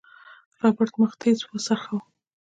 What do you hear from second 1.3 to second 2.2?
وڅرخوه.